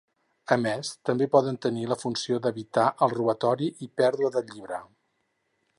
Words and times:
A 0.53 0.55
més, 0.61 0.87
també 1.09 1.27
poden 1.35 1.59
tenir 1.65 1.83
la 1.91 1.97
funció 2.05 2.41
d'evitar 2.45 2.87
el 3.07 3.13
robatori 3.19 3.69
i 3.87 3.91
pèrdua 4.01 4.33
del 4.39 4.53
llibre. 4.55 4.81